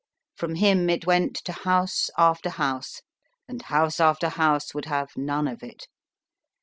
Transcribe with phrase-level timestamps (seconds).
[0.35, 3.03] From him it went to house after house,
[3.47, 5.85] and house after house would have none of it.